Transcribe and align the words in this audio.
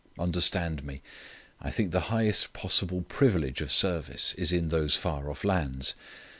Understand 0.17 0.83
me, 0.83 1.03
I 1.61 1.69
think 1.69 1.91
the 1.91 1.99
highest 2.09 2.53
possible 2.53 3.01
privilege 3.03 3.61
of 3.61 3.71
service 3.71 4.33
is 4.33 4.51
in 4.51 4.69
those 4.69 4.95
far 4.95 5.29
off 5.29 5.43
lands. 5.43 5.93